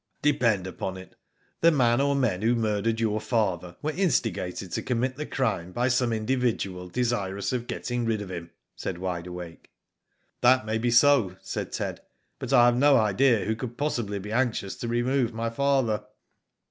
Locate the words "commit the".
4.81-5.27